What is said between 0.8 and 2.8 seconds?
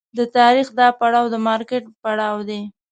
پړاو د مارکېټ پړاو دی.